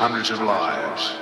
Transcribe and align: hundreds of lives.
hundreds 0.00 0.30
of 0.30 0.40
lives. 0.40 1.19